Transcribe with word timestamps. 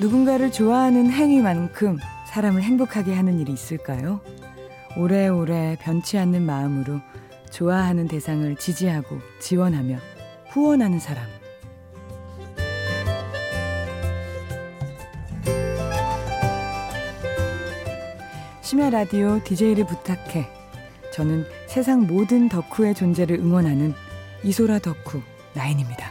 누군가를 0.00 0.50
좋아하는 0.50 1.10
행위만큼 1.10 1.98
사람을 2.26 2.62
행복하게 2.62 3.14
하는 3.14 3.38
일이 3.38 3.52
있을까요? 3.52 4.22
오래오래 4.96 5.76
변치 5.82 6.16
않는 6.16 6.40
마음으로 6.42 7.00
좋아하는 7.50 8.08
대상을 8.08 8.56
지지하고 8.56 9.18
지원하며 9.40 9.98
후원하는 10.48 10.98
사람. 10.98 11.26
심야 18.62 18.88
라디오 18.88 19.42
DJ를 19.44 19.84
부탁해. 19.84 20.48
저는 21.12 21.44
세상 21.66 22.06
모든 22.06 22.48
덕후의 22.48 22.94
존재를 22.94 23.36
응원하는 23.40 23.92
이소라 24.44 24.78
덕후 24.78 25.20
나인입니다. 25.52 26.09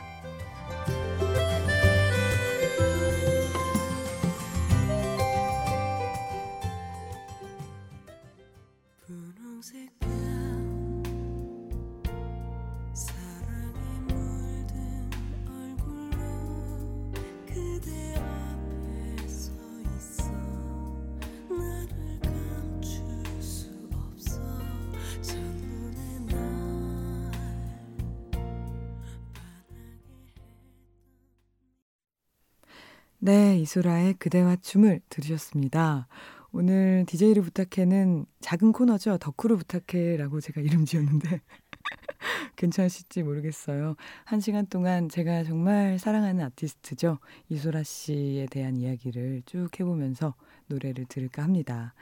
네, 33.29 33.59
이소라의 33.59 34.15
그대와 34.15 34.55
춤을 34.55 35.01
들으셨습니다. 35.07 36.07
오늘 36.51 37.05
DJ를 37.05 37.43
부탁해는 37.43 38.25
작은 38.41 38.71
코너죠. 38.71 39.19
덕후를 39.19 39.55
부탁해라고 39.57 40.41
제가 40.41 40.61
이름 40.61 40.83
지었는데 40.83 41.39
괜찮으실지 42.55 43.21
모르겠어요. 43.21 43.95
한 44.25 44.39
시간 44.39 44.65
동안 44.65 45.09
제가 45.09 45.43
정말 45.43 45.99
사랑하는 45.99 46.43
아티스트죠. 46.43 47.19
이소라 47.49 47.83
씨에 47.83 48.47
대한 48.49 48.77
이야기를 48.77 49.43
쭉 49.45 49.79
해보면서 49.79 50.33
노래를 50.65 51.05
들을까 51.05 51.43
합니다. 51.43 51.93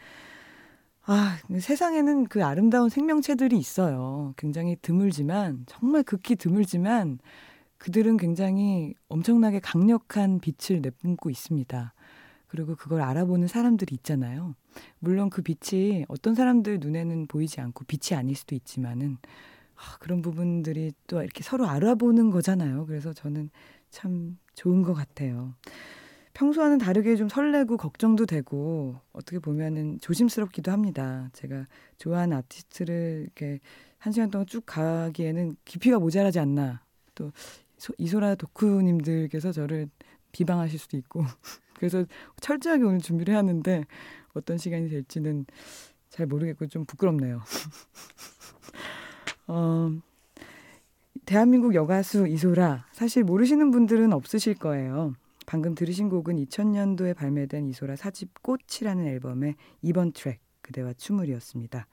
아, 1.05 1.39
세상에는 1.59 2.27
그 2.27 2.45
아름다운 2.45 2.87
생명체들이 2.87 3.57
있어요. 3.57 4.33
굉장히 4.37 4.77
드물지만, 4.81 5.65
정말 5.67 6.03
극히 6.03 6.37
드물지만, 6.37 7.19
그들은 7.77 8.17
굉장히 8.17 8.93
엄청나게 9.07 9.59
강력한 9.59 10.39
빛을 10.39 10.81
내뿜고 10.81 11.29
있습니다. 11.29 11.93
그리고 12.47 12.75
그걸 12.75 13.01
알아보는 13.01 13.47
사람들이 13.47 13.95
있잖아요. 13.95 14.55
물론 14.99 15.29
그 15.29 15.41
빛이 15.41 16.05
어떤 16.07 16.33
사람들 16.33 16.79
눈에는 16.79 17.27
보이지 17.27 17.61
않고 17.61 17.85
빛이 17.85 18.17
아닐 18.17 18.35
수도 18.35 18.55
있지만은 18.55 19.17
아, 19.75 19.97
그런 19.99 20.21
부분들이 20.21 20.91
또 21.05 21.21
이렇게 21.21 21.43
서로 21.43 21.67
알아보는 21.67 22.31
거잖아요. 22.31 22.85
그래서 22.87 23.13
저는 23.13 23.49
참 23.89 24.37
좋은 24.55 24.81
것 24.81 24.93
같아요. 24.93 25.53
평소와는 26.33 26.77
다르게 26.77 27.15
좀 27.15 27.29
설레고 27.29 27.77
걱정도 27.77 28.25
되고 28.25 28.99
어떻게 29.11 29.39
보면은 29.39 29.99
조심스럽기도 30.01 30.71
합니다. 30.71 31.29
제가 31.33 31.65
좋아하는 31.97 32.37
아티스트를 32.37 33.23
이렇게 33.23 33.59
한 33.97 34.13
시간 34.13 34.29
동안 34.29 34.45
쭉 34.45 34.63
가기에는 34.65 35.55
깊이가 35.65 35.99
모자라지 35.99 36.39
않나. 36.39 36.83
또 37.15 37.31
이소라 37.97 38.35
덕후님들께서 38.35 39.51
저를 39.51 39.89
비방하실 40.31 40.79
수도 40.79 40.97
있고 40.97 41.23
그래서 41.77 42.05
철저하게 42.41 42.83
오늘 42.83 42.99
준비를 42.99 43.33
해왔는데 43.33 43.85
어떤 44.33 44.57
시간이 44.57 44.89
될지는 44.89 45.45
잘 46.09 46.25
모르겠고 46.25 46.67
좀 46.67 46.85
부끄럽네요. 46.85 47.41
어, 49.47 49.91
대한민국 51.25 51.75
여가수 51.75 52.27
이소라 52.27 52.87
사실 52.91 53.23
모르시는 53.23 53.71
분들은 53.71 54.13
없으실 54.13 54.55
거예요. 54.55 55.13
방금 55.45 55.75
들으신 55.75 56.09
곡은 56.09 56.35
2000년도에 56.35 57.15
발매된 57.15 57.67
이소라 57.67 57.95
사집 57.95 58.41
꽃이라는 58.41 59.07
앨범의 59.07 59.55
2번 59.83 60.13
트랙 60.13 60.39
그대와 60.61 60.93
춤을이었습니다. 60.93 61.87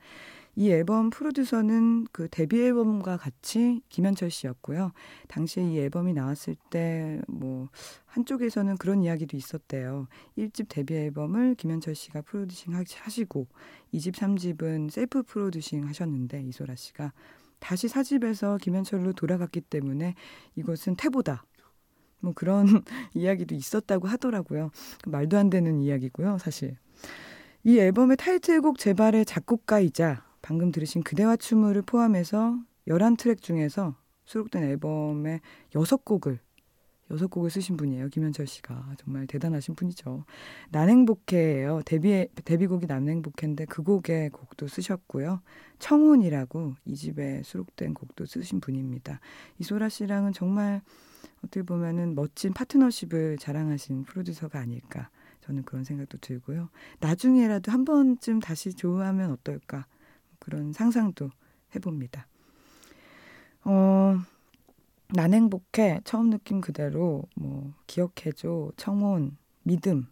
이 0.57 0.71
앨범 0.71 1.11
프로듀서는 1.11 2.07
그 2.13 2.29
데뷔 2.31 2.63
앨범과 2.63 3.17
같이 3.17 3.83
김현철 3.89 4.31
씨였고요. 4.31 4.93
당시에 5.29 5.65
이 5.65 5.79
앨범이 5.79 6.13
나왔을 6.13 6.57
때 6.71 7.21
뭐 7.29 7.69
한쪽에서는 8.07 8.77
그런 8.77 9.03
이야기도 9.03 9.37
있었대요. 9.37 10.07
1집 10.39 10.67
데뷔 10.69 10.95
앨범을 10.95 11.57
김현철 11.57 11.95
씨가 11.95 12.23
producing 12.23 12.75
하시고 12.75 13.49
2집, 13.93 14.15
3집은 14.15 14.91
셀프 14.91 15.23
producing 15.23 15.87
하셨는데 15.87 16.43
이소라 16.43 16.77
씨가 16.77 17.13
다시 17.59 17.89
4집에서 17.89 18.61
김현철로 18.61 19.13
돌아갔기 19.15 19.63
때문에 19.63 20.15
이것은 20.57 20.97
퇴보다. 20.97 21.45
뭐 22.21 22.33
그런 22.33 22.67
이야기도 23.15 23.55
있었다고 23.55 24.07
하더라고요. 24.07 24.71
말도 25.07 25.37
안 25.37 25.51
되는 25.51 25.81
이야기고요, 25.81 26.39
사실. 26.39 26.77
이 27.65 27.79
앨범의 27.79 28.17
타이틀곡 28.19 28.79
제발의 28.79 29.25
작곡가이자 29.25 30.25
방금 30.45 30.71
들으신 30.71 31.03
그대와 31.03 31.37
춤을 31.37 31.81
포함해서 31.81 32.59
11트랙 32.87 33.41
중에서 33.41 33.97
수록된 34.27 34.63
앨범의 34.63 35.41
6곡을 35.73 36.39
6곡을 37.11 37.49
쓰신 37.49 37.79
분이에요. 37.79 38.11
김현철 38.11 38.47
씨가. 38.47 38.97
정말 38.99 39.27
대단하신 39.27 39.75
분이죠. 39.75 40.27
난행복해예요. 40.71 41.81
데뷔 41.87 42.29
데뷔곡이 42.45 42.85
난행복해인데 42.87 43.65
그 43.65 43.83
곡의 43.83 44.31
곡도 44.31 44.69
쓰셨고요. 44.69 45.41
청혼이라고 45.79 46.75
이 46.85 46.95
집에 46.95 47.43
수록된 47.43 47.95
곡도 47.95 48.27
쓰신 48.27 48.61
분입니다. 48.61 49.21
이소라 49.61 49.89
씨랑은 49.89 50.35
정말 50.35 50.83
어떻게 51.39 51.63
보면은 51.63 52.15
멋진 52.15 52.53
파트너십을 52.53 53.39
자랑하신 53.39 54.05
프로듀서가 54.05 54.59
아닐까 54.59 55.09
저는 55.41 55.63
그런 55.63 55.85
생각도 55.85 56.19
들고요. 56.19 56.69
나중에라도 57.01 57.73
한 57.73 57.87
번쯤 57.87 58.41
다시 58.41 58.75
좋아하면 58.75 59.31
어떨까 59.31 59.87
그런 60.45 60.73
상상도 60.73 61.31
해봅니다. 61.75 62.27
어, 63.65 64.19
난 65.09 65.33
행복해 65.33 66.01
처음 66.05 66.29
느낌 66.31 66.61
그대로 66.61 67.25
뭐 67.35 67.73
기억해줘 67.87 68.73
청혼 68.77 69.37
믿음 69.63 70.07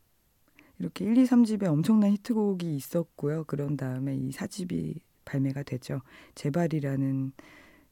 이렇게 0.79 1.05
1, 1.05 1.19
2, 1.19 1.25
3집에 1.25 1.65
엄청난 1.65 2.11
히트곡이 2.13 2.75
있었고요. 2.75 3.45
그런 3.45 3.77
다음에 3.77 4.17
이 4.17 4.31
4집이 4.31 5.01
발매가 5.25 5.63
되죠. 5.65 6.01
제발이라는 6.35 7.33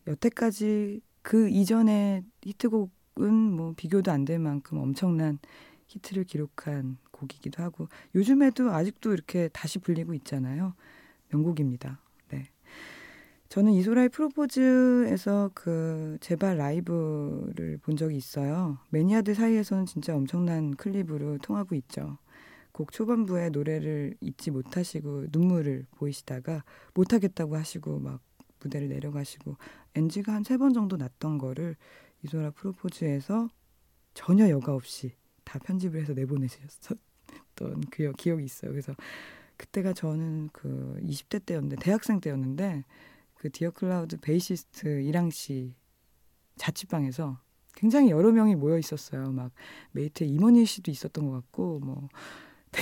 여태까지 0.06 1.02
그 1.22 1.48
이전의 1.50 2.24
히트곡은 2.42 3.32
뭐 3.52 3.74
비교도 3.76 4.10
안 4.10 4.24
될 4.24 4.38
만큼 4.38 4.78
엄청난 4.78 5.38
히트를 5.88 6.24
기록한 6.24 6.96
곡이기도 7.10 7.62
하고 7.62 7.88
요즘에도 8.14 8.70
아직도 8.72 9.12
이렇게 9.12 9.48
다시 9.48 9.78
불리고 9.78 10.14
있잖아요. 10.14 10.74
명곡입니다. 11.28 12.00
저는 13.50 13.72
이소라의 13.72 14.10
프로포즈에서 14.10 15.50
그 15.54 16.16
제발 16.20 16.56
라이브를 16.56 17.78
본 17.82 17.96
적이 17.96 18.16
있어요. 18.16 18.78
매니아들 18.90 19.34
사이에서는 19.34 19.86
진짜 19.86 20.14
엄청난 20.14 20.76
클립으로 20.76 21.38
통하고 21.38 21.74
있죠. 21.74 22.18
곡 22.70 22.92
초반부에 22.92 23.50
노래를 23.50 24.14
잊지 24.20 24.52
못하시고 24.52 25.26
눈물을 25.32 25.86
보이시다가 25.96 26.62
못하겠다고 26.94 27.56
하시고 27.56 27.98
막 27.98 28.20
무대를 28.60 28.88
내려가시고 28.88 29.56
NG가 29.96 30.32
한 30.32 30.44
세 30.44 30.56
번 30.56 30.72
정도 30.72 30.96
났던 30.96 31.38
거를 31.38 31.74
이소라 32.24 32.52
프로포즈에서 32.52 33.48
전혀 34.14 34.48
여과 34.48 34.74
없이 34.74 35.12
다 35.42 35.58
편집을 35.58 36.00
해서 36.00 36.12
내보내셨던 36.12 36.98
그 37.90 38.12
기억이 38.12 38.44
있어요. 38.44 38.70
그래서 38.70 38.94
그때가 39.56 39.92
저는 39.92 40.50
그 40.52 40.96
20대 41.02 41.44
때였는데 41.44 41.76
대학생 41.80 42.20
때였는데 42.20 42.84
그 43.40 43.50
디어 43.50 43.70
클라우드 43.70 44.18
베이시스트 44.20 45.00
이랑 45.00 45.30
씨 45.30 45.74
자취방에서 46.56 47.38
굉장히 47.74 48.10
여러 48.10 48.32
명이 48.32 48.54
모여 48.54 48.76
있었어요. 48.76 49.32
막 49.32 49.50
메이트 49.92 50.24
임헌일 50.24 50.66
씨도 50.66 50.90
있었던 50.90 51.24
것 51.24 51.32
같고 51.32 51.78
뭐 51.78 52.08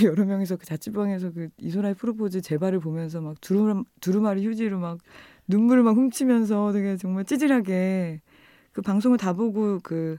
여러 0.03 0.25
명이서 0.25 0.57
그 0.57 0.67
자취방에서 0.67 1.31
그 1.31 1.51
이소라의 1.59 1.95
프로포즈 1.95 2.41
제발을 2.41 2.81
보면서 2.81 3.21
막 3.21 3.41
두루마, 3.41 3.85
두루마리 4.01 4.45
휴지로 4.45 4.81
막 4.81 4.99
눈물을 5.47 5.85
막 5.85 5.95
훔치면서 5.95 6.73
되게 6.73 6.97
정말 6.97 7.25
찌질하게 7.25 8.21
그 8.73 8.83
방송을 8.83 9.17
다 9.17 9.35
보고 9.35 9.79
그 9.81 10.19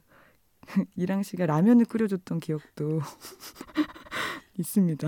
이랑 0.96 1.22
씨가 1.22 1.48
라면을 1.48 1.84
끓여줬던 1.84 2.40
기억도 2.40 3.02
있습니다. 4.58 5.06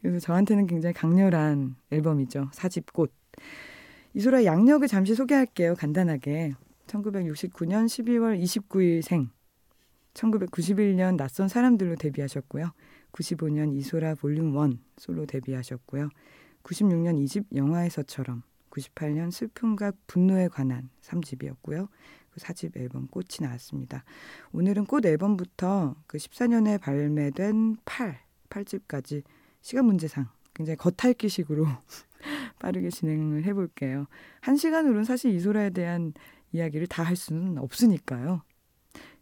그래서 0.00 0.18
저한테는 0.18 0.66
굉장히 0.66 0.94
강렬한 0.94 1.76
앨범이죠. 1.90 2.48
사집 2.54 2.90
꽃. 2.94 3.12
이소라 4.16 4.44
양력을 4.44 4.86
잠시 4.86 5.16
소개할게요. 5.16 5.74
간단하게. 5.74 6.54
1969년 6.86 7.86
12월 7.86 8.40
29일 8.40 9.02
생. 9.02 9.30
1991년 10.14 11.16
낯선 11.16 11.48
사람들로 11.48 11.96
데뷔하셨고요. 11.96 12.70
95년 13.10 13.74
이소라 13.74 14.14
볼륨 14.14 14.54
1 14.54 14.78
솔로 14.98 15.26
데뷔하셨고요. 15.26 16.10
96년 16.62 17.18
이집 17.18 17.46
영화에서처럼 17.52 18.44
98년 18.70 19.32
슬픔과 19.32 19.92
분노에 20.06 20.46
관한 20.46 20.90
3집이었고요. 21.02 21.88
그 22.30 22.40
4집 22.40 22.76
앨범 22.76 23.08
꽃이 23.08 23.38
나왔습니다. 23.40 24.04
오늘은 24.52 24.86
꽃 24.86 25.04
앨범부터 25.04 25.96
그 26.06 26.18
14년에 26.18 26.80
발매된 26.80 27.78
8, 27.84 28.20
8집까지 28.48 29.24
시간 29.60 29.86
문제상 29.86 30.28
굉장히 30.54 30.76
겉핥기식으로 30.76 31.66
빠르게 32.60 32.90
진행을 32.90 33.44
해볼게요. 33.44 34.06
한 34.40 34.56
시간으로는 34.56 35.04
사실 35.04 35.32
이소라에 35.34 35.70
대한 35.70 36.12
이야기를 36.52 36.86
다 36.86 37.02
할 37.02 37.16
수는 37.16 37.58
없으니까요. 37.58 38.42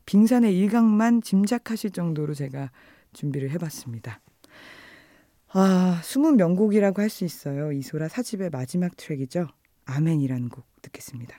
빙산의 0.06 0.56
일각만 0.58 1.22
짐작하실 1.22 1.90
정도로 1.90 2.34
제가 2.34 2.70
준비를 3.12 3.50
해봤습니다. 3.50 4.20
아, 5.54 6.00
숨은 6.02 6.37
명곡이라고 6.37 7.02
할 7.02 7.10
수 7.10 7.25
있어요. 7.25 7.72
이소라 7.72 8.08
사집의 8.08 8.50
마지막 8.50 8.96
트랙이죠. 8.96 9.49
아멘이라는 9.84 10.49
곡 10.49 10.64
듣겠습니다. 10.82 11.37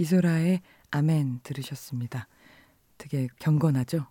이소라의 0.00 0.62
아멘 0.90 1.40
들으셨습니다. 1.42 2.26
되게 2.96 3.28
경건하죠? 3.38 4.06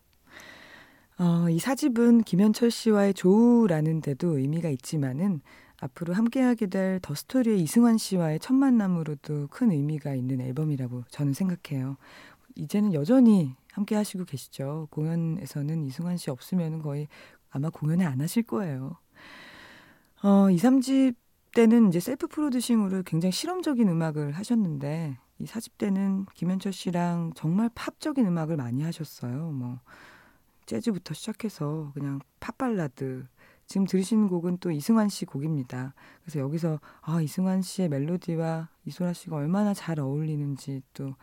어, 1.18 1.50
이 1.50 1.60
사집은 1.60 2.24
김현철 2.24 2.72
씨와의 2.72 3.14
조우라는 3.16 4.02
데도 4.02 4.38
의미가 4.38 4.70
있지만은 4.70 5.42
앞으로 5.82 6.14
함께하게 6.14 6.68
될 6.68 7.00
더 7.02 7.16
스토리의 7.16 7.62
이승환 7.62 7.98
씨와의 7.98 8.40
첫 8.40 8.54
만남으로도 8.54 9.48
큰 9.48 9.72
의미가 9.72 10.14
있는 10.14 10.42
앨범이라고 10.42 11.06
저는 11.10 11.34
생각해요. 11.34 11.98
이제는 12.56 12.94
여전히 12.94 13.56
함께 13.72 13.96
하시고 13.96 14.26
계시죠. 14.26 14.88
공연에서는 14.92 15.86
이승환 15.86 16.18
씨 16.18 16.30
없으면 16.30 16.82
거의 16.82 17.08
아마 17.50 17.70
공연을 17.70 18.06
안 18.06 18.22
하실 18.22 18.44
거예요. 18.44 18.98
어, 20.22 20.50
2, 20.52 20.56
3집 20.58 21.16
때는 21.56 21.90
이제 21.90 22.00
self 22.00 22.28
producing으로 22.28 23.04
굉장히 23.04 23.32
실험적인 23.32 23.88
음악을 23.90 24.34
하셨는데 24.34 25.18
이 25.40 25.46
사집 25.46 25.78
때는 25.78 26.26
김현철 26.34 26.74
씨랑 26.74 27.32
정말 27.36 27.70
팝적인 27.74 28.26
음악을 28.26 28.58
많이 28.58 28.84
하셨어요. 28.84 29.52
뭐 29.52 29.80
재즈부터 30.66 31.14
시작해서 31.14 31.92
그냥 31.94 32.20
팝 32.40 32.58
발라드. 32.58 33.26
지금 33.66 33.86
들으신 33.86 34.28
곡은 34.28 34.58
또 34.58 34.72
이승환 34.72 35.10
씨 35.10 35.26
곡입니다. 35.26 35.94
그래서 36.24 36.40
여기서 36.40 36.80
아 37.02 37.22
이승환 37.22 37.62
씨의 37.62 37.90
멜로디와 37.90 38.70
이소라 38.86 39.14
씨가 39.14 39.36
얼마나 39.36 39.74
잘 39.74 40.00
어울리는지 40.00 40.82
또 40.94 41.14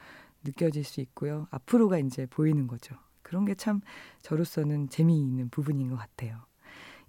느껴질 0.44 0.84
수 0.84 1.00
있고요. 1.00 1.48
앞으로가 1.50 1.98
이제 1.98 2.26
보이는 2.26 2.66
거죠. 2.66 2.94
그런 3.22 3.44
게 3.44 3.54
참 3.56 3.80
저로서는 4.22 4.88
재미있는 4.88 5.48
부분인 5.50 5.90
것 5.90 5.96
같아요. 5.96 6.38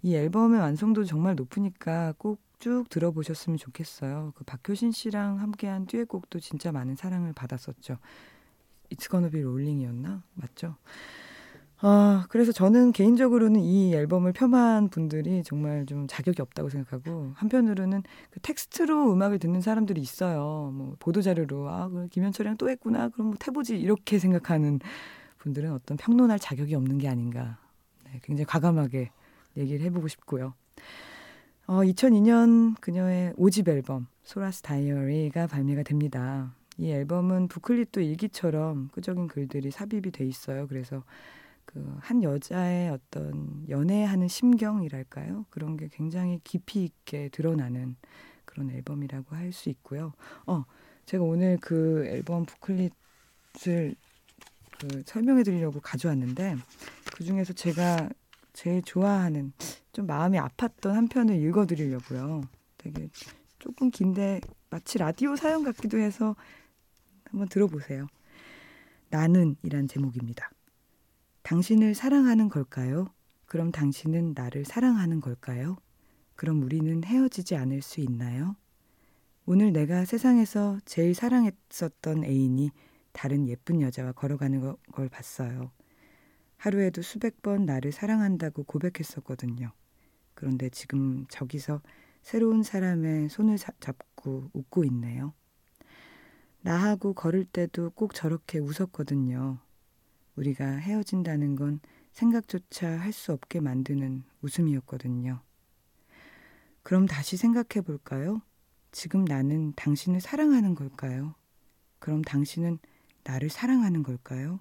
이 0.02 0.14
앨범의 0.14 0.60
완성도 0.60 1.04
정말 1.04 1.36
높으니까 1.36 2.12
꼭 2.18 2.40
쭉 2.58 2.88
들어보셨으면 2.88 3.56
좋겠어요. 3.56 4.32
그 4.36 4.44
박효신 4.44 4.92
씨랑 4.92 5.40
함께한 5.40 5.86
듀엣곡도 5.86 6.40
진짜 6.40 6.72
많은 6.72 6.96
사랑을 6.96 7.32
받았었죠. 7.32 7.98
It's 8.90 9.08
Gonna 9.10 9.30
Be 9.30 9.42
Rolling이었나? 9.42 10.22
맞죠? 10.34 10.76
아, 11.80 12.26
그래서 12.28 12.50
저는 12.50 12.90
개인적으로는 12.90 13.60
이 13.60 13.94
앨범을 13.94 14.32
폄하한 14.32 14.88
분들이 14.88 15.44
정말 15.44 15.86
좀 15.86 16.08
자격이 16.08 16.42
없다고 16.42 16.70
생각하고 16.70 17.32
한편으로는 17.36 18.02
그 18.30 18.40
텍스트로 18.40 19.12
음악을 19.12 19.38
듣는 19.38 19.60
사람들이 19.60 20.00
있어요. 20.00 20.72
뭐 20.74 20.96
보도 20.98 21.22
자료로 21.22 21.68
아, 21.68 21.88
그 21.88 22.08
김현철이랑 22.08 22.56
또 22.56 22.68
했구나. 22.68 23.08
그럼 23.10 23.28
뭐 23.28 23.36
태보지 23.38 23.78
이렇게 23.78 24.18
생각하는 24.18 24.80
분들은 25.38 25.72
어떤 25.72 25.96
평론할 25.96 26.40
자격이 26.40 26.74
없는 26.74 26.98
게 26.98 27.08
아닌가. 27.08 27.58
네, 28.04 28.18
굉장히 28.24 28.46
과감하게 28.46 29.12
얘기를 29.56 29.84
해보고 29.86 30.08
싶고요. 30.08 30.54
어, 31.68 31.82
2002년 31.84 32.80
그녀의 32.80 33.34
5집 33.34 33.68
앨범 33.68 34.06
소라스 34.24 34.62
다이어리가 34.62 35.46
발매가 35.48 35.82
됩니다. 35.82 36.54
이 36.78 36.90
앨범은 36.90 37.48
부클릿도 37.48 38.00
일기처럼 38.00 38.88
끄적인 38.92 39.28
글들이 39.28 39.70
삽입이 39.70 40.10
돼 40.12 40.24
있어요. 40.26 40.66
그래서 40.68 41.04
그 41.66 41.98
한 42.00 42.22
여자의 42.22 42.90
어떤 42.90 43.64
연애하는 43.68 44.28
심경이랄까요? 44.28 45.44
그런 45.50 45.76
게 45.76 45.88
굉장히 45.92 46.40
깊이 46.44 46.84
있게 46.84 47.28
드러나는 47.30 47.96
그런 48.46 48.70
앨범이라고 48.70 49.36
할 49.36 49.52
수 49.52 49.68
있고요. 49.70 50.14
어, 50.46 50.64
제가 51.06 51.24
오늘 51.24 51.58
그 51.60 52.06
앨범 52.06 52.46
부클릿을 52.46 53.94
그 54.80 55.02
설명해 55.06 55.42
드리려고 55.42 55.80
가져왔는데 55.80 56.56
그 57.14 57.24
중에서 57.24 57.52
제가 57.52 58.08
제일 58.58 58.82
좋아하는 58.82 59.52
좀 59.92 60.08
마음이 60.08 60.36
아팠던 60.36 60.90
한 60.90 61.06
편을 61.06 61.36
읽어 61.36 61.64
드리려고요. 61.64 62.42
되게 62.76 63.08
조금 63.60 63.88
긴데 63.88 64.40
마치 64.68 64.98
라디오 64.98 65.36
사연 65.36 65.62
같기도 65.62 65.96
해서 65.96 66.34
한번 67.26 67.48
들어보세요. 67.48 68.08
나는 69.10 69.54
이란 69.62 69.86
제목입니다. 69.86 70.50
당신을 71.44 71.94
사랑하는 71.94 72.48
걸까요? 72.48 73.06
그럼 73.46 73.70
당신은 73.70 74.32
나를 74.34 74.64
사랑하는 74.64 75.20
걸까요? 75.20 75.76
그럼 76.34 76.60
우리는 76.64 77.04
헤어지지 77.04 77.54
않을 77.54 77.80
수 77.80 78.00
있나요? 78.00 78.56
오늘 79.46 79.72
내가 79.72 80.04
세상에서 80.04 80.80
제일 80.84 81.14
사랑했었던 81.14 82.24
애인이 82.24 82.72
다른 83.12 83.46
예쁜 83.46 83.80
여자와 83.80 84.10
걸어가는 84.10 84.74
걸 84.90 85.08
봤어요. 85.08 85.70
하루에도 86.58 87.02
수백 87.02 87.40
번 87.40 87.64
나를 87.66 87.92
사랑한다고 87.92 88.64
고백했었거든요. 88.64 89.72
그런데 90.34 90.68
지금 90.68 91.24
저기서 91.28 91.80
새로운 92.22 92.62
사람의 92.62 93.28
손을 93.30 93.56
잡고 93.58 94.50
웃고 94.52 94.84
있네요. 94.84 95.32
나하고 96.60 97.14
걸을 97.14 97.44
때도 97.44 97.90
꼭 97.90 98.14
저렇게 98.14 98.58
웃었거든요. 98.58 99.58
우리가 100.36 100.66
헤어진다는 100.66 101.56
건 101.56 101.80
생각조차 102.12 102.88
할 102.88 103.12
수 103.12 103.32
없게 103.32 103.60
만드는 103.60 104.24
웃음이었거든요. 104.42 105.40
그럼 106.82 107.06
다시 107.06 107.36
생각해 107.36 107.84
볼까요? 107.84 108.42
지금 108.90 109.24
나는 109.24 109.72
당신을 109.76 110.20
사랑하는 110.20 110.74
걸까요? 110.74 111.34
그럼 111.98 112.22
당신은 112.22 112.78
나를 113.24 113.50
사랑하는 113.50 114.02
걸까요? 114.02 114.58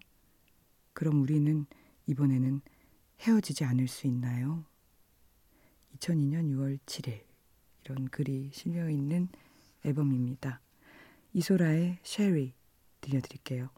그럼 0.93 1.21
우리는 1.21 1.65
이번에는 2.07 2.61
헤어지지 3.19 3.63
않을 3.65 3.87
수 3.87 4.07
있나요? 4.07 4.65
2002년 5.97 6.49
6월 6.55 6.79
7일 6.85 7.21
이런 7.83 8.07
글이 8.07 8.51
실려 8.53 8.89
있는 8.89 9.29
앨범입니다. 9.85 10.61
이소라의 11.33 11.99
쉐리 12.03 12.53
들려드릴게요. 13.01 13.69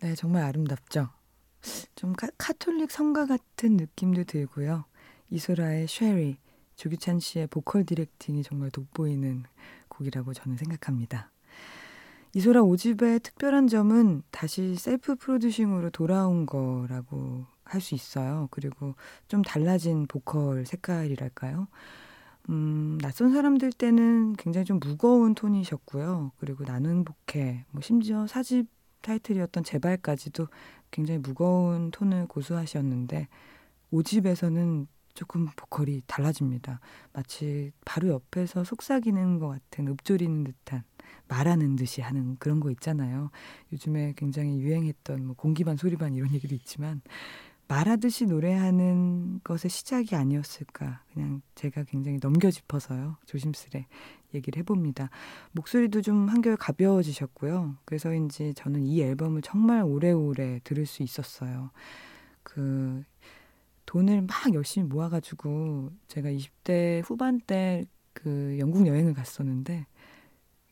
네, 0.00 0.14
정말 0.16 0.42
아름답죠. 0.44 1.08
좀 1.94 2.12
카톨릭 2.12 2.90
성가 2.90 3.26
같은 3.26 3.76
느낌도 3.76 4.24
들고요. 4.24 4.84
이소라의 5.30 5.86
쉐리 5.88 6.36
조규찬 6.76 7.20
씨의 7.20 7.46
보컬 7.46 7.84
directing이 7.84 8.42
정말 8.42 8.70
돋보이는 8.70 9.44
곡이라고 9.88 10.34
저는 10.34 10.56
생각합니다. 10.56 11.33
이소라 12.34 12.62
5집의 12.62 13.22
특별한 13.22 13.68
점은 13.68 14.22
다시 14.30 14.74
self 14.76 15.14
producing으로 15.14 15.90
돌아온 15.90 16.46
거라고 16.46 17.46
할 17.64 17.80
수 17.80 17.94
있어요. 17.94 18.48
그리고 18.50 18.94
좀 19.28 19.42
달라진 19.42 20.06
보컬 20.06 20.66
색깔이랄까요? 20.66 21.68
음, 22.50 22.98
낯선 23.00 23.32
사람들 23.32 23.72
때는 23.72 24.34
굉장히 24.34 24.64
좀 24.64 24.78
무거운 24.80 25.34
톤이셨고요. 25.34 26.32
그리고 26.38 26.64
난 26.64 27.04
행복해, 27.04 27.64
뭐 27.70 27.80
심지어 27.80 28.26
사집 28.26 28.68
타이틀이었던 29.00 29.64
제발까지도 29.64 30.48
굉장히 30.90 31.18
무거운 31.18 31.90
톤을 31.90 32.26
고수하셨는데 32.26 33.28
5집에서는 33.92 34.86
조금 35.14 35.46
보컬이 35.56 36.02
달라집니다. 36.06 36.80
마치 37.12 37.72
바로 37.84 38.08
옆에서 38.08 38.64
속삭이는 38.64 39.38
것 39.38 39.48
같은 39.48 39.88
읊조리는 39.88 40.44
듯한 40.44 40.82
말하는 41.28 41.76
듯이 41.76 42.00
하는 42.00 42.36
그런 42.38 42.60
거 42.60 42.70
있잖아요. 42.70 43.30
요즘에 43.72 44.14
굉장히 44.16 44.60
유행했던 44.60 45.26
뭐 45.26 45.36
공기반 45.36 45.76
소리반 45.76 46.14
이런 46.14 46.32
얘기도 46.32 46.54
있지만 46.54 47.02
말하듯이 47.66 48.26
노래하는 48.26 49.40
것의 49.42 49.70
시작이 49.70 50.14
아니었을까. 50.14 51.02
그냥 51.12 51.40
제가 51.54 51.84
굉장히 51.84 52.18
넘겨짚어서요. 52.22 53.16
조심스레 53.24 53.86
얘기를 54.34 54.60
해봅니다. 54.60 55.08
목소리도 55.52 56.02
좀 56.02 56.28
한결 56.28 56.56
가벼워지셨고요. 56.56 57.76
그래서인지 57.86 58.52
저는 58.54 58.82
이 58.82 59.00
앨범을 59.00 59.40
정말 59.42 59.82
오래오래 59.82 60.60
들을 60.62 60.84
수 60.84 61.02
있었어요. 61.02 61.70
그 62.42 63.02
돈을 63.86 64.22
막 64.22 64.52
열심히 64.52 64.86
모아가지고 64.88 65.90
제가 66.08 66.30
20대 66.30 67.02
후반 67.04 67.40
때 67.40 67.86
그 68.14 68.56
영국 68.58 68.86
여행을 68.86 69.12
갔었는데 69.12 69.86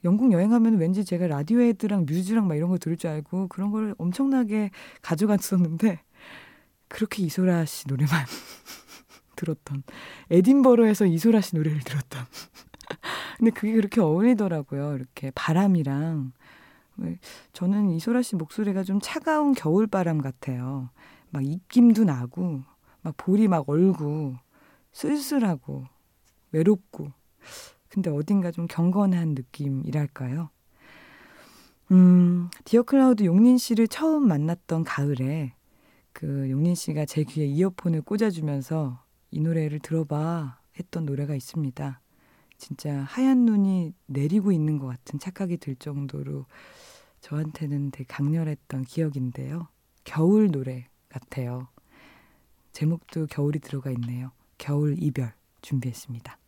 영국 0.05 0.33
여행하면 0.33 0.79
왠지 0.79 1.05
제가 1.05 1.27
라디오헤드랑 1.27 2.07
뮤즈랑 2.07 2.49
막 2.49 2.57
이런 2.57 2.71
거 2.71 2.79
들을 2.79 2.97
줄 2.97 3.11
알고 3.11 3.49
그런 3.49 3.71
걸 3.71 3.95
엄청나게 3.99 4.71
가져갔었는데 5.01 6.01
그렇게 6.89 7.23
이소라 7.23 7.65
씨 7.65 7.89
노래만 7.89 8.11
들었던 9.37 9.83
에딘버러에서 10.31 11.07
이소라 11.07 11.41
씨 11.41 11.57
노래를 11.57 11.81
들었던. 11.81 12.25
근데 13.39 13.51
그게 13.51 13.73
그렇게 13.73 14.01
어울리더라고요. 14.01 14.95
이렇게 14.95 15.31
바람이랑. 15.35 16.33
저는 17.53 17.91
이소라 17.91 18.23
씨 18.23 18.37
목소리가 18.37 18.83
좀 18.83 19.01
차가운 19.03 19.55
겨울 19.55 19.87
바람 19.87 20.21
같아요. 20.21 20.91
막 21.31 21.45
입김도 21.45 22.05
나고 22.05 22.63
막 23.01 23.17
볼이 23.17 23.49
막 23.49 23.69
얼고 23.69 24.37
쓸쓸하고 24.93 25.87
외롭고 26.53 27.13
근데 27.93 28.09
어딘가 28.09 28.51
좀 28.51 28.67
경건한 28.67 29.35
느낌이랄까요? 29.35 30.49
음, 31.91 32.49
디어 32.65 32.85
클라우드 32.85 33.25
용린 33.25 33.59
씨를 33.59 33.87
처음 33.87 34.27
만났던 34.27 34.85
가을에 34.85 35.53
그 36.15 36.51
용린 36.51 36.75
씨가 36.75 37.05
제 37.05 37.23
귀에 37.23 37.45
이어폰을 37.45 38.01
꽂아주면서 38.01 39.05
이 39.31 39.41
노래를 39.41 39.81
들어봐 39.81 40.59
했던 40.79 41.05
노래가 41.05 41.35
있습니다. 41.35 42.01
진짜 42.57 42.95
하얀 43.03 43.45
눈이 43.45 43.93
내리고 44.07 44.53
있는 44.53 44.79
것 44.79 44.87
같은 44.87 45.19
착각이 45.19 45.59
들 45.59 45.77
정도로 45.77 46.47
저한테는 47.21 47.91
되게 47.91 48.05
강렬했던 48.05 48.85
기억인데요. 48.85 49.69
겨울 50.05 50.51
노래 50.51 50.89
같아요. 51.11 51.69
제목도 52.73 53.27
겨울이 53.27 53.59
들어가 53.59 53.91
있네요. 53.91 54.31
겨울 54.57 54.97
이별 54.99 55.35
준비했습니다. 55.61 56.39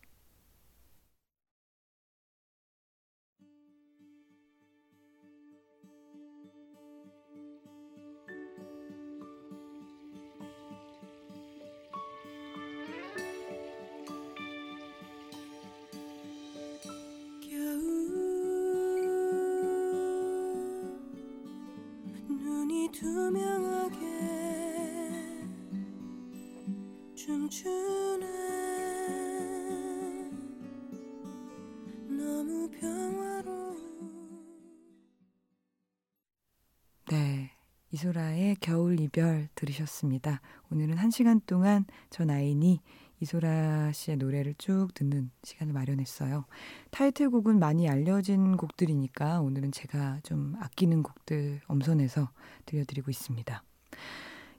이소라의 37.91 38.57
겨울 38.59 38.99
이별 38.99 39.47
들으셨습니다. 39.55 40.39
오늘은 40.71 40.97
한 40.97 41.09
시간 41.09 41.41
동안 41.47 41.85
저 42.11 42.25
나인이 42.25 42.81
이소라 43.21 43.91
씨의 43.91 44.17
노래를 44.17 44.53
쭉 44.59 44.89
듣는 44.93 45.31
시간을 45.41 45.73
마련했어요. 45.73 46.45
타이틀곡은 46.91 47.57
많이 47.57 47.89
알려진 47.89 48.55
곡들이니까 48.55 49.41
오늘은 49.41 49.71
제가 49.71 50.19
좀 50.21 50.55
아끼는 50.59 51.01
곡들 51.01 51.61
엄선해서 51.65 52.29
들려드리고 52.67 53.09
있습니다. 53.09 53.63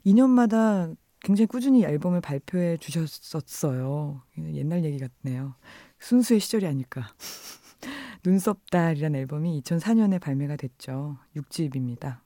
2년마다 0.05 0.97
굉장히 1.21 1.47
꾸준히 1.47 1.83
앨범을 1.83 2.21
발표해 2.21 2.77
주셨었어요. 2.77 4.21
옛날 4.37 4.83
얘기 4.83 4.99
같네요. 4.99 5.55
순수의 5.99 6.39
시절이 6.39 6.65
아닐까. 6.67 7.13
눈썹달이라는 8.23 9.19
앨범이 9.19 9.61
2004년에 9.61 10.19
발매가 10.19 10.55
됐죠. 10.55 11.17
6집입니다. 11.35 12.19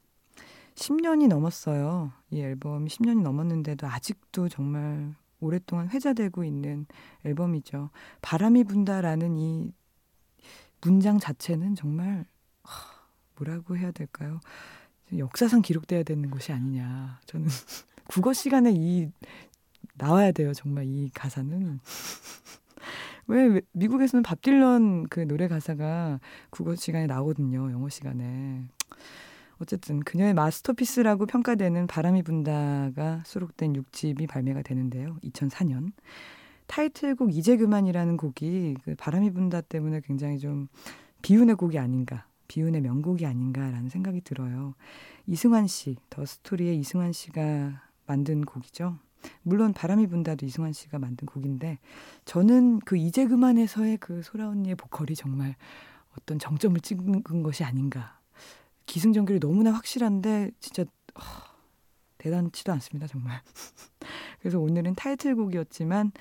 10년이 0.75 1.27
넘었어요. 1.27 2.11
이 2.31 2.41
앨범이 2.41 2.89
10년이 2.89 3.21
넘었는데도 3.21 3.87
아직도 3.87 4.49
정말 4.49 5.15
오랫동안 5.39 5.89
회자되고 5.89 6.43
있는 6.43 6.85
앨범이죠. 7.25 7.89
바람이 8.21 8.63
분다라는 8.63 9.37
이 9.37 9.73
문장 10.81 11.19
자체는 11.19 11.75
정말 11.75 12.25
뭐라고 13.35 13.77
해야 13.77 13.91
될까요? 13.91 14.39
역사상 15.17 15.61
기록돼야 15.61 16.03
되는 16.03 16.29
것이 16.29 16.51
아니냐. 16.51 17.19
저는 17.25 17.47
국어 18.11 18.33
시간에 18.33 18.73
이 18.75 19.09
나와야 19.95 20.33
돼요. 20.33 20.53
정말 20.53 20.85
이 20.85 21.09
가사는. 21.13 21.79
왜 23.27 23.61
미국에서는 23.71 24.21
밥 24.21 24.41
딜런 24.41 25.07
그 25.07 25.21
노래 25.21 25.47
가사가 25.47 26.19
국어 26.49 26.75
시간에 26.75 27.05
나오거든요. 27.07 27.71
영어 27.71 27.87
시간에. 27.87 28.63
어쨌든 29.59 30.01
그녀의 30.01 30.33
마스터피스라고 30.33 31.25
평가되는 31.25 31.87
바람이 31.87 32.23
분다가 32.23 33.23
수록된 33.25 33.73
6집이 33.73 34.27
발매가 34.27 34.61
되는데요. 34.61 35.15
2004년. 35.23 35.93
타이틀곡 36.67 37.33
이제 37.33 37.55
그만이라는 37.55 38.17
곡이 38.17 38.75
그 38.83 38.95
바람이 38.95 39.31
분다 39.31 39.61
때문에 39.61 40.01
굉장히 40.03 40.37
좀 40.37 40.67
비운의 41.21 41.55
곡이 41.55 41.79
아닌가, 41.79 42.25
비운의 42.49 42.81
명곡이 42.81 43.25
아닌가라는 43.25 43.87
생각이 43.87 44.19
들어요. 44.21 44.73
이승환 45.27 45.67
씨, 45.67 45.95
더 46.09 46.25
스토리의 46.25 46.77
이승환 46.79 47.13
씨가 47.13 47.90
만든 48.05 48.41
곡이죠. 48.41 48.97
물론 49.43 49.73
바람이 49.73 50.07
분다도 50.07 50.45
이승환 50.45 50.73
씨가 50.73 50.99
만든 50.99 51.27
곡인데 51.27 51.79
저는 52.25 52.79
그 52.79 52.97
이제 52.97 53.27
그만에서의 53.27 53.97
그 53.97 54.21
소라 54.23 54.49
언니의 54.49 54.75
보컬이 54.75 55.15
정말 55.15 55.55
어떤 56.17 56.39
정점을 56.39 56.79
찍은 56.81 57.43
것이 57.43 57.63
아닌가 57.63 58.19
기승전결이 58.87 59.39
너무나 59.39 59.71
확실한데 59.71 60.51
진짜 60.59 60.83
어, 61.13 61.21
대단치도 62.17 62.71
않습니다 62.73 63.07
정말. 63.07 63.41
그래서 64.39 64.59
오늘은 64.59 64.95
타이틀곡이었지만 64.95 66.11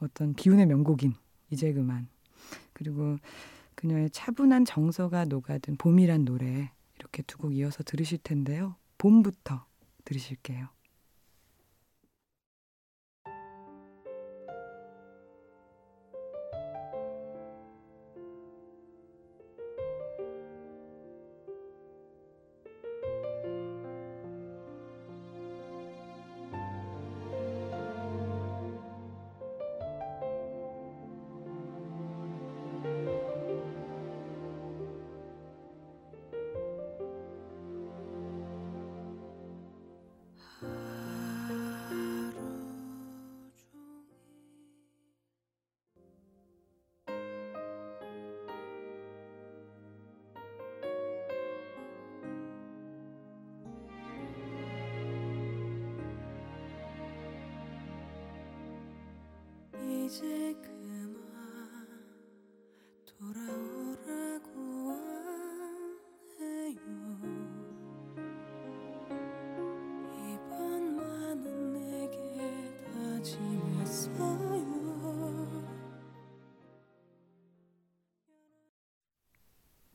어떤 0.00 0.34
기운의 0.34 0.66
명곡인 0.66 1.14
이제 1.50 1.72
그만 1.72 2.08
그리고 2.72 3.18
그녀의 3.74 4.10
차분한 4.10 4.64
정서가 4.64 5.24
녹아든 5.26 5.76
봄이란 5.76 6.24
노래 6.24 6.70
이렇게 6.98 7.22
두 7.22 7.38
곡 7.38 7.54
이어서 7.54 7.82
들으실 7.82 8.18
텐데요. 8.22 8.76
봄부터 8.98 9.66
들으실게요. 10.04 10.75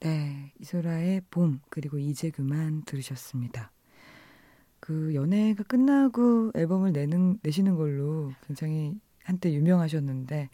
네, 0.03 0.53
이소라의 0.59 1.21
봄 1.31 1.61
그리고 1.69 1.97
이제 1.97 2.29
그만 2.29 2.83
들으셨습니다. 2.85 3.71
그 4.79 5.15
연애가 5.15 5.63
끝나고 5.63 6.51
앨범을 6.53 6.91
내는 6.91 7.39
내시는 7.41 7.75
걸로 7.75 8.31
굉장히 8.45 8.99
한때 9.31 9.53
유명하셨는데 9.53 10.49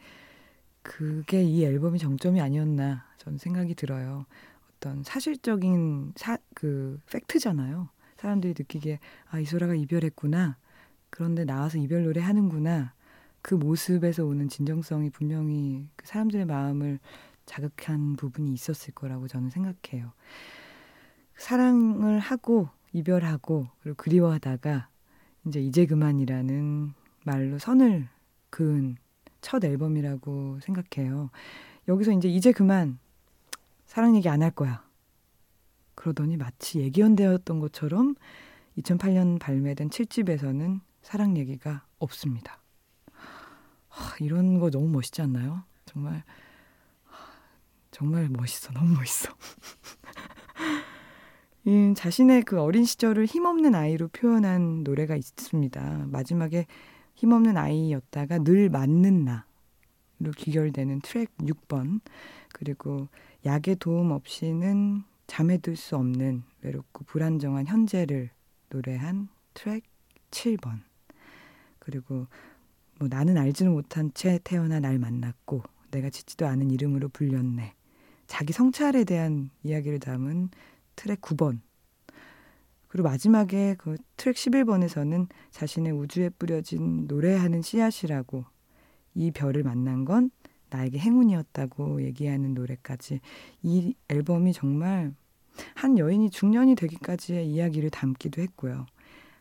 그게 0.83 1.43
이 1.43 1.65
앨범이 1.65 1.97
정점이 1.97 2.39
아니었나 2.39 3.05
저는 3.17 3.39
생각이 3.39 3.73
들어요. 3.73 4.25
어떤 4.69 5.03
사실적인 5.03 6.13
사, 6.15 6.37
그 6.53 6.99
팩트잖아요. 7.11 7.89
사람들이 8.17 8.53
느끼기에 8.57 8.99
아 9.29 9.39
이소라가 9.39 9.73
이별했구나. 9.73 10.57
그런데 11.09 11.43
나와서 11.43 11.79
이별 11.79 12.03
노래 12.03 12.21
하는구나. 12.21 12.93
그 13.41 13.55
모습에서 13.55 14.25
오는 14.25 14.47
진정성이 14.47 15.09
분명히 15.09 15.87
그 15.95 16.05
사람들의 16.05 16.45
마음을 16.45 16.99
자극한 17.45 18.15
부분이 18.15 18.53
있었을 18.53 18.93
거라고 18.93 19.27
저는 19.27 19.49
생각해요. 19.49 20.11
사랑을 21.35 22.19
하고 22.19 22.69
이별하고 22.93 23.67
그리고 23.81 23.95
그리워하다가 23.95 24.89
이제 25.47 25.61
이제 25.61 25.85
그만이라는 25.85 26.93
말로 27.23 27.57
선을 27.57 28.07
그은 28.49 28.97
첫 29.41 29.63
앨범이라고 29.63 30.59
생각해요. 30.61 31.29
여기서 31.87 32.11
이제 32.11 32.27
이제 32.27 32.51
그만 32.51 32.99
사랑 33.85 34.15
얘기 34.15 34.27
안 34.29 34.41
할 34.41 34.51
거야. 34.51 34.85
그러더니 35.95 36.37
마치 36.37 36.79
예견되었던 36.79 37.59
것처럼 37.59 38.15
2008년 38.77 39.39
발매된 39.39 39.89
7집에서는 39.89 40.81
사랑 41.01 41.37
얘기가 41.37 41.83
없습니다. 41.97 42.61
하, 43.89 44.15
이런 44.19 44.59
거 44.59 44.69
너무 44.69 44.87
멋있지 44.89 45.21
않나요? 45.21 45.63
정말 45.85 46.23
정말 47.91 48.29
멋있어. 48.29 48.71
너무 48.73 48.93
멋있어. 48.95 49.33
음, 51.67 51.95
자신의 51.95 52.43
그 52.43 52.61
어린 52.61 52.85
시절을 52.85 53.25
힘없는 53.25 53.73
아이로 53.73 54.09
표현한 54.09 54.83
노래가 54.83 55.15
있습니다. 55.15 56.05
마지막에 56.07 56.67
힘없는 57.17 57.57
아이였다가 57.57 58.37
늘 58.39 58.69
맞는 58.69 59.25
나로 59.25 60.31
귀결되는 60.37 61.01
트랙 61.01 61.35
6번. 61.37 61.99
그리고 62.53 63.07
약의 63.43 63.77
도움 63.77 64.11
없이는 64.11 65.03
잠에 65.25 65.57
들 65.57 65.75
수 65.75 65.95
없는 65.95 66.43
외롭고 66.61 67.05
불안정한 67.05 67.65
현재를 67.65 68.29
노래한 68.69 69.29
트랙 69.55 69.83
7번. 70.29 70.81
그리고 71.79 72.27
뭐 72.99 73.07
나는 73.07 73.37
알지는 73.37 73.71
못한 73.71 74.11
채 74.13 74.39
태어나 74.43 74.79
날 74.79 74.99
만났고 74.99 75.63
내가 75.89 76.09
짓지도 76.11 76.45
않은 76.45 76.69
이름으로 76.69 77.09
불렸네. 77.09 77.73
자기 78.27 78.53
성찰에 78.53 79.05
대한 79.05 79.49
이야기를 79.63 79.99
담은 79.99 80.49
트랙 80.95 81.21
9번. 81.21 81.61
그리고 82.87 83.09
마지막에 83.09 83.75
그 83.77 83.97
트랙 84.15 84.35
11번에서는 84.35 85.27
자신의 85.51 85.93
우주에 85.93 86.29
뿌려진 86.29 87.05
노래하는 87.07 87.61
씨앗이라고 87.61 88.45
이 89.15 89.31
별을 89.31 89.63
만난 89.63 90.05
건 90.05 90.31
나에게 90.69 90.99
행운이었다고 90.99 92.03
얘기하는 92.03 92.53
노래까지 92.53 93.19
이 93.63 93.95
앨범이 94.09 94.53
정말 94.53 95.13
한 95.75 95.97
여인이 95.97 96.29
중년이 96.29 96.75
되기까지의 96.75 97.47
이야기를 97.47 97.89
담기도 97.89 98.41
했고요. 98.41 98.85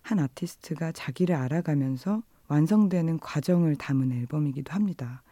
한 0.02 0.18
아티스트가 0.18 0.92
자기를 0.92 1.34
알아가면서 1.34 2.22
완성되는 2.48 3.18
과정을 3.18 3.76
담은 3.76 4.12
앨범이기도 4.12 4.72
합니다. 4.72 5.22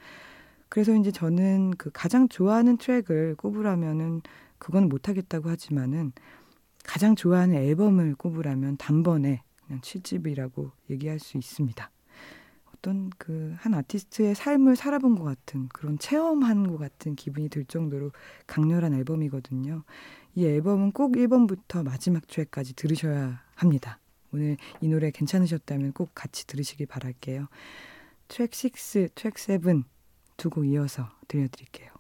그래서 0.68 0.94
이제 0.96 1.12
저는 1.12 1.72
그 1.79 1.90
가장 1.92 2.29
좋아하는 2.29 2.77
트랙을 2.77 3.37
꼽으라면은 3.37 4.22
그건 4.59 4.88
못하겠다고 4.88 5.48
하지만은 5.48 6.12
가장 6.85 7.16
좋아하는 7.16 7.57
앨범을 7.57 8.14
꼽으라면 8.14 8.77
단번에 8.77 9.42
그냥 9.66 9.81
7집이라고 9.81 10.70
얘기할 10.90 11.18
수 11.18 11.37
있습니다. 11.38 11.90
어떤 12.77 13.11
그 13.18 13.57
한 13.61 13.73
아티스트의 13.75 14.35
삶을 14.35 14.77
살아본 14.77 15.14
것 15.16 15.25
같은 15.25 15.68
그런 15.68 15.99
체험한 15.99 16.66
것 16.68 16.77
같은 16.77 17.16
기분이 17.16 17.49
들 17.49 17.64
정도로 17.64 18.12
강렬한 18.47 18.92
앨범이거든요. 18.92 19.85
이 20.35 20.44
앨범은 20.44 20.92
꼭 20.92 21.12
1번부터 21.12 21.83
마지막 21.83 22.27
트랙까지 22.27 22.75
들으셔야 22.75 23.42
합니다. 23.55 23.99
오늘 24.33 24.59
이 24.83 24.88
노래 24.88 25.11
괜찮으셨다면 25.11 25.92
꼭 25.92 26.11
같이 26.14 26.47
들으시길 26.47 26.87
바랄게요. 26.87 27.49
트랙 28.29 28.51
6, 28.53 29.14
트랙 29.14 29.37
7 29.37 29.85
두 30.37 30.51
곡 30.51 30.66
이어서 30.66 31.09
들려드릴게요. 31.29 31.94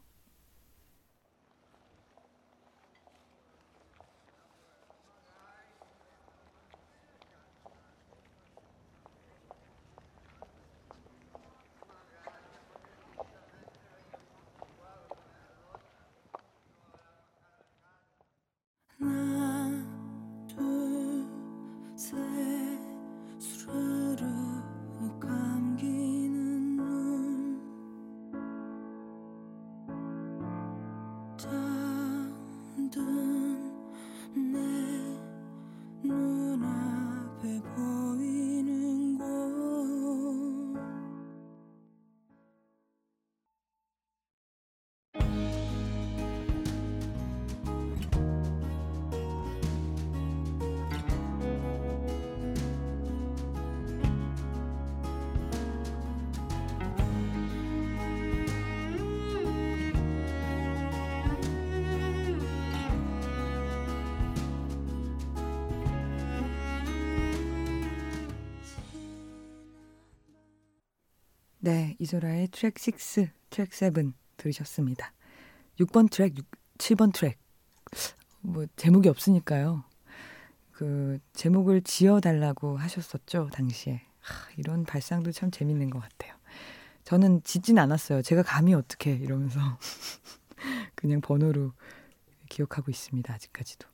네, 71.64 71.96
이소라의 71.98 72.48
트랙 72.48 72.74
6, 72.76 73.30
트랙 73.48 73.70
7 73.70 74.12
들으셨습니다. 74.36 75.14
6번 75.80 76.10
트랙, 76.10 76.36
6, 76.36 76.46
7번 76.76 77.10
트랙. 77.14 77.38
뭐 78.42 78.66
제목이 78.76 79.08
없으니까요. 79.08 79.82
그 80.72 81.18
제목을 81.32 81.80
지어 81.80 82.20
달라고 82.20 82.76
하셨었죠, 82.76 83.48
당시에. 83.50 84.02
하, 84.20 84.50
이런 84.58 84.84
발상도 84.84 85.32
참 85.32 85.50
재밌는 85.50 85.88
것 85.88 86.00
같아요. 86.00 86.34
저는 87.04 87.42
짓진 87.44 87.78
않았어요. 87.78 88.20
제가 88.20 88.42
감히 88.42 88.74
어떻게 88.74 89.12
이러면서 89.14 89.58
그냥 90.94 91.22
번호로 91.22 91.72
기억하고 92.50 92.90
있습니다. 92.90 93.32
아직까지도. 93.32 93.88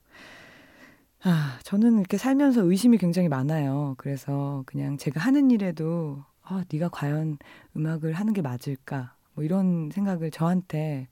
아, 1.23 1.61
저는 1.63 2.01
이렇게 2.01 2.19
살면서 2.19 2.63
의심이 2.63 2.99
굉장히 2.99 3.29
많아요. 3.29 3.95
그래서 3.97 4.65
그냥 4.67 4.97
제가 4.97 5.21
하는 5.21 5.53
일에도 5.53 6.25
아, 6.51 6.65
네가 6.71 6.89
과연 6.89 7.39
음악을 7.77 8.13
하는 8.13 8.33
게 8.33 8.43
맞을까? 8.43 9.15
뭐 9.35 9.45
이런 9.45 9.89
생각을 9.93 10.33
저한테 10.33 11.07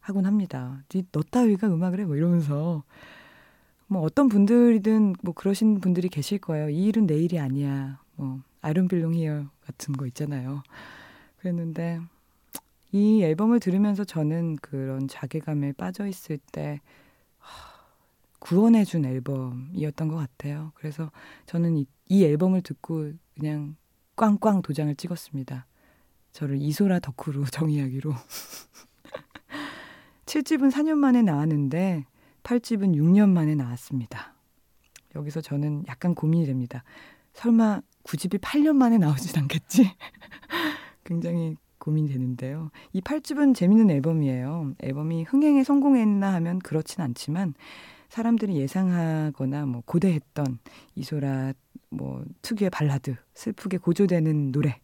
하곤 0.00 0.26
합니다. 0.26 0.82
너 1.12 1.22
따위가 1.22 1.68
음악을 1.68 2.00
해? 2.00 2.04
뭐 2.04 2.16
이러면서 2.16 2.82
뭐 3.86 4.02
어떤 4.02 4.28
분들이든 4.28 5.14
뭐 5.22 5.32
그러신 5.32 5.80
분들이 5.80 6.08
계실 6.08 6.38
거예요. 6.38 6.70
이 6.70 6.86
일은 6.86 7.06
내 7.06 7.16
일이 7.16 7.38
아니야. 7.38 8.00
뭐 8.16 8.40
아이론 8.62 8.88
빌롱 8.88 9.14
히어 9.14 9.46
같은 9.64 9.94
거 9.94 10.06
있잖아요. 10.08 10.64
그랬는데 11.38 12.00
이 12.90 13.22
앨범을 13.22 13.60
들으면서 13.60 14.02
저는 14.02 14.56
그런 14.56 15.06
자괴감에 15.06 15.72
빠져 15.72 16.08
있을 16.08 16.38
때 16.50 16.80
구원해준 18.40 19.04
앨범이었던 19.04 20.08
것 20.08 20.16
같아요. 20.16 20.72
그래서 20.74 21.12
저는 21.46 21.76
이, 21.76 21.86
이 22.08 22.24
앨범을 22.24 22.62
듣고 22.62 23.12
그냥 23.38 23.76
꽝꽝 24.20 24.60
도장을 24.60 24.94
찍었습니다. 24.96 25.66
저를 26.32 26.60
이소라 26.60 26.98
덕후로 26.98 27.46
정의하기로 27.50 28.12
7집은 30.26 30.70
4년 30.70 30.96
만에 30.96 31.22
나왔는데 31.22 32.04
8집은 32.42 32.96
6년 32.96 33.30
만에 33.30 33.54
나왔습니다. 33.54 34.34
여기서 35.16 35.40
저는 35.40 35.84
약간 35.88 36.14
고민이 36.14 36.44
됩니다. 36.44 36.84
설마 37.32 37.80
9집이 38.04 38.40
8년 38.40 38.76
만에 38.76 38.98
나오진 38.98 39.40
않겠지? 39.40 39.90
굉장히 41.04 41.56
고민이 41.78 42.10
되는데요. 42.10 42.70
이 42.92 43.00
8집은 43.00 43.54
재밌는 43.54 43.90
앨범이에요. 43.90 44.74
앨범이 44.80 45.24
흥행에 45.24 45.64
성공했나 45.64 46.34
하면 46.34 46.58
그렇진 46.58 47.00
않지만 47.00 47.54
사람들이 48.10 48.56
예상하거나 48.56 49.64
뭐 49.64 49.82
고대했던 49.86 50.58
이소라 50.94 51.54
뭐 51.90 52.24
특유의 52.42 52.70
발라드, 52.70 53.16
슬프게 53.34 53.78
고조되는 53.78 54.52
노래 54.52 54.80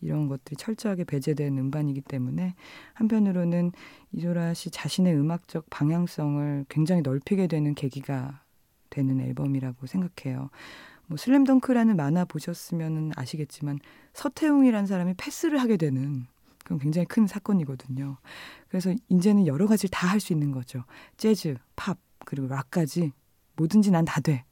이런 0.00 0.28
것들이 0.28 0.56
철저하게 0.56 1.04
배제된 1.04 1.58
음반이기 1.58 2.00
때문에 2.02 2.54
한편으로는 2.94 3.72
이소라 4.12 4.54
씨 4.54 4.70
자신의 4.70 5.14
음악적 5.14 5.66
방향성을 5.70 6.66
굉장히 6.68 7.02
넓히게 7.02 7.48
되는 7.48 7.74
계기가 7.74 8.42
되는 8.90 9.20
앨범이라고 9.20 9.86
생각해요. 9.86 10.50
뭐 11.06 11.16
슬램덩크라는 11.16 11.96
만화 11.96 12.24
보셨으면 12.24 13.12
아시겠지만 13.16 13.80
서태웅이라는 14.14 14.86
사람이 14.86 15.14
패스를 15.16 15.58
하게 15.58 15.76
되는 15.76 16.26
그건 16.62 16.78
굉장히 16.78 17.06
큰 17.06 17.26
사건이거든요. 17.26 18.18
그래서 18.68 18.94
이제는 19.08 19.46
여러 19.46 19.66
가지를 19.66 19.90
다 19.90 20.06
할 20.08 20.20
수 20.20 20.32
있는 20.32 20.52
거죠. 20.52 20.84
재즈, 21.16 21.56
팝, 21.76 21.98
그리고 22.26 22.46
락까지 22.48 23.12
뭐든지 23.56 23.90
난 23.90 24.04
다 24.04 24.20
돼. 24.20 24.44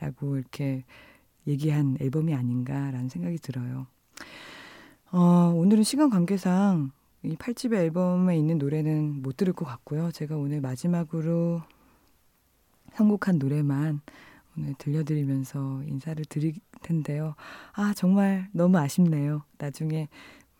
라고 0.00 0.36
이렇게 0.38 0.84
얘기한 1.48 1.96
앨범이 2.00 2.34
아닌가라는 2.34 3.08
생각이 3.08 3.38
들어요. 3.38 3.86
어, 5.10 5.52
오늘은 5.56 5.82
시간 5.82 6.10
관계상 6.10 6.90
이 7.24 7.34
8집의 7.34 7.74
앨범에 7.74 8.36
있는 8.36 8.58
노래는 8.58 9.22
못 9.22 9.36
들을 9.36 9.52
것 9.52 9.64
같고요. 9.64 10.12
제가 10.12 10.36
오늘 10.36 10.60
마지막으로 10.60 11.62
선곡한 12.94 13.38
노래만 13.38 14.00
오늘 14.56 14.74
들려드리면서 14.78 15.82
인사를 15.86 16.24
드릴 16.26 16.54
텐데요. 16.82 17.34
아, 17.72 17.94
정말 17.94 18.48
너무 18.52 18.78
아쉽네요. 18.78 19.42
나중에 19.56 20.08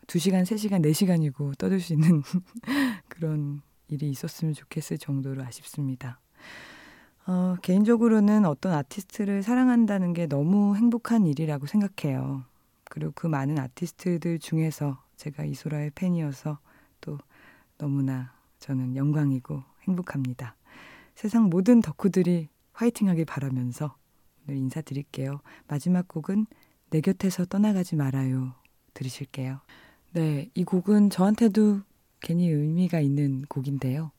2시간, 0.07 0.43
3시간, 0.43 0.83
4시간이고 0.85 1.59
떠들 1.59 1.81
수 1.81 1.93
있는 1.93 2.23
그런 3.09 3.61
일이 3.89 4.09
있었으면 4.11 4.55
좋겠을 4.55 4.99
정도로 4.99 5.43
아쉽습니다. 5.45 6.21
어, 7.29 7.57
개인적으로는 7.61 8.47
어떤 8.47 8.73
아티스트를 8.73 9.43
사랑한다는 9.43 10.15
게 10.15 10.27
너무 10.27 10.75
행복한 10.77 11.27
일이라고 11.27 11.67
생각해요. 11.67 12.43
그리고 12.85 13.13
그 13.15 13.27
많은 13.27 13.59
아티스트들 13.59 14.39
중에서 14.39 15.05
제가 15.17 15.45
이소라의 15.45 15.91
팬이어서 15.95 16.59
또 17.03 17.19
너무나 17.77 18.33
저는 18.61 18.97
영광이고 18.97 19.63
행복합니다. 19.83 20.57
세상 21.15 21.51
모든 21.51 21.83
덕후들이 21.83 22.49
화이팅하길 22.73 23.27
바라면서 23.27 23.95
오늘 24.47 24.59
인사드릴게요. 24.59 25.43
마지막 25.67 26.09
곡은 26.09 26.47
내 26.89 27.03
곁에서 27.03 27.45
떠나가지 27.45 27.95
말아요. 27.95 28.55
들으실게요. 28.95 29.61
네, 30.15 30.49
이 30.55 30.65
곡은 30.65 31.11
저한테도 31.11 31.83
괜히 32.21 32.49
의미가 32.49 33.01
있는 33.01 33.43
곡인데요. 33.51 34.13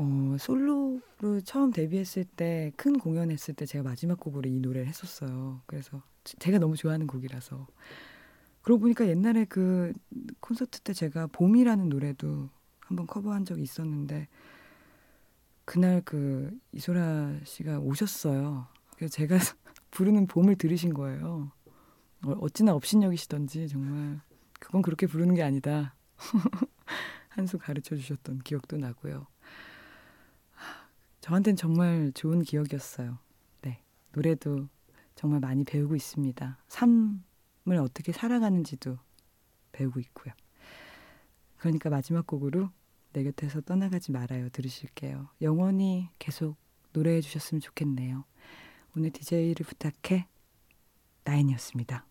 어, 0.00 0.36
솔로로 0.38 1.00
처음 1.44 1.72
데뷔했을 1.72 2.24
때, 2.24 2.72
큰 2.76 2.98
공연했을 2.98 3.54
때 3.54 3.66
제가 3.66 3.82
마지막 3.82 4.20
곡으로 4.20 4.48
이 4.48 4.60
노래를 4.60 4.86
했었어요. 4.86 5.60
그래서 5.66 6.02
제가 6.24 6.58
너무 6.58 6.76
좋아하는 6.76 7.06
곡이라서. 7.08 7.66
그러고 8.62 8.80
보니까 8.82 9.08
옛날에 9.08 9.44
그 9.46 9.92
콘서트 10.40 10.80
때 10.80 10.92
제가 10.92 11.26
봄이라는 11.28 11.88
노래도 11.88 12.48
한번 12.80 13.06
커버한 13.08 13.44
적이 13.44 13.62
있었는데, 13.62 14.28
그날 15.64 16.00
그 16.04 16.56
이소라 16.72 17.40
씨가 17.44 17.80
오셨어요. 17.80 18.68
그래서 18.96 19.12
제가 19.12 19.36
부르는 19.90 20.26
봄을 20.28 20.56
들으신 20.56 20.94
거예요. 20.94 21.50
어, 22.24 22.30
어찌나 22.40 22.74
업신여기시던지 22.74 23.68
정말 23.68 24.20
그건 24.60 24.82
그렇게 24.82 25.06
부르는 25.08 25.34
게 25.34 25.42
아니다. 25.42 25.94
한 27.28 27.46
수 27.46 27.58
가르쳐 27.58 27.94
주셨던 27.96 28.40
기억도 28.40 28.76
나고요. 28.78 29.26
저한테는 31.28 31.56
정말 31.56 32.10
좋은 32.14 32.42
기억이었어요. 32.42 33.18
네. 33.60 33.82
노래도 34.12 34.66
정말 35.14 35.40
많이 35.40 35.62
배우고 35.62 35.94
있습니다. 35.94 36.56
삶을 36.68 37.76
어떻게 37.82 38.12
살아가는지도 38.12 38.96
배우고 39.72 40.00
있고요. 40.00 40.32
그러니까 41.58 41.90
마지막 41.90 42.26
곡으로 42.26 42.70
내 43.12 43.24
곁에서 43.24 43.60
떠나가지 43.60 44.10
말아요. 44.10 44.48
들으실게요. 44.48 45.28
영원히 45.42 46.08
계속 46.18 46.56
노래해 46.94 47.20
주셨으면 47.20 47.60
좋겠네요. 47.60 48.24
오늘 48.96 49.10
DJ를 49.10 49.66
부탁해 49.66 50.26
나인이었습니다. 51.24 52.06